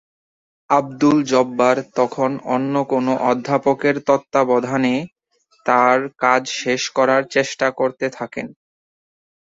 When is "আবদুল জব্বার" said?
0.69-1.77